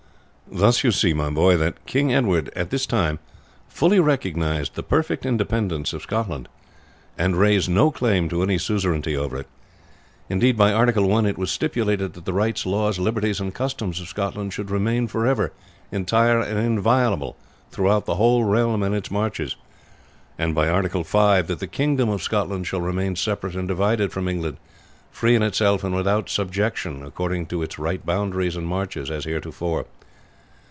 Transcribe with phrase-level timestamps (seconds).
[0.53, 3.19] "Thus you see, my boy, that King Edward at this time
[3.69, 6.49] fully recognized the perfect independence of Scotland,
[7.17, 9.47] and raised no claim to any suzerainty over it.
[10.29, 14.09] Indeed, by Article I it was stipulated that the rights, laws, liberties, and customs of
[14.09, 15.53] Scotland should remain for ever
[15.89, 17.37] entire and inviolable
[17.71, 19.55] throughout the whole realm and its marches;
[20.37, 24.27] and by Article V that the Kingdom of Scotland shall remain separate and divided from
[24.27, 24.57] England,
[25.11, 29.85] free in itself, and without subjection, according to its right boundaries and marches, as heretofore.